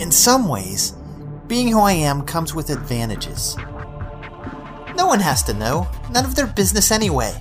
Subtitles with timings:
[0.00, 0.92] In some ways,
[1.46, 3.56] being who I am comes with advantages.
[4.96, 7.40] No one has to know, none of their business anyway.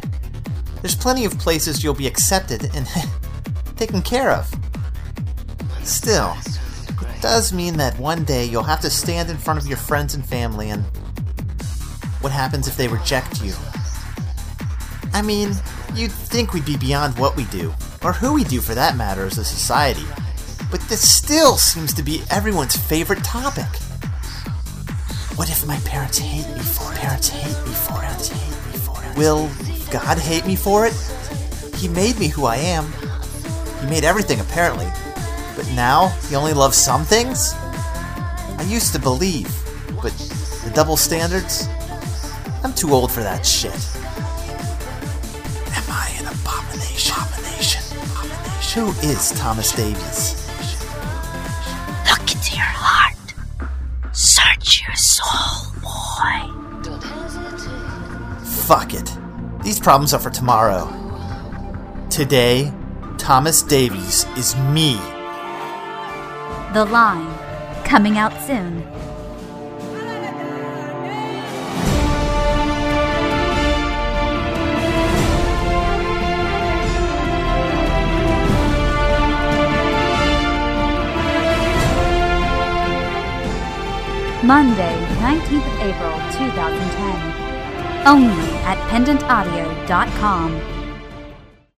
[0.81, 2.88] There's plenty of places you'll be accepted and
[3.76, 4.50] taken care of.
[5.84, 6.36] Still,
[7.02, 10.16] it does mean that one day you'll have to stand in front of your friends
[10.16, 10.84] and family and
[12.22, 13.53] what happens if they reject you?
[15.14, 15.54] I mean,
[15.94, 19.26] you'd think we'd be beyond what we do, or who we do for that matter
[19.26, 20.06] as a society,
[20.70, 23.68] but this still seems to be everyone's favorite topic.
[25.36, 27.00] What if my parents hate me for it?
[27.00, 28.28] Parents hate me for it.
[28.28, 29.18] Hate me for it.
[29.18, 29.50] Will
[29.92, 30.94] God hate me for it?
[31.75, 32.86] He made me who I am.
[33.81, 34.88] He made everything apparently.
[35.56, 37.53] But now he only loves some things?
[37.56, 39.50] I used to believe,
[40.02, 40.14] but
[40.64, 41.68] the double standards?
[42.64, 43.73] I'm too old for that shit.
[48.73, 50.47] Who is Thomas Davies?
[52.09, 53.17] Look into your heart.
[54.13, 56.47] Search your soul, boy.
[58.66, 59.11] Fuck it.
[59.61, 60.88] These problems are for tomorrow.
[62.09, 62.72] Today,
[63.17, 64.94] Thomas Davies is me.
[66.73, 67.35] The Line,
[67.83, 68.88] coming out soon.
[84.44, 88.08] Monday, 19th of April 2010.
[88.08, 90.81] Only at pendantaudio.com.